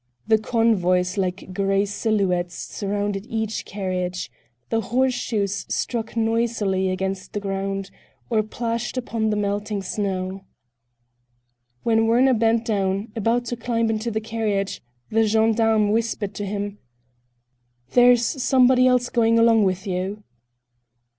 [0.27, 4.31] The convoys like gray silhouettes surrounded each carriage;
[4.69, 7.91] the horseshoes struck noisily against the ground,
[8.27, 10.41] or plashed upon the melting snow.
[11.83, 16.79] When Werner bent down, about to climb into the carriage, the gendarme whispered to him:
[17.91, 20.23] "There is somebody else going along with you."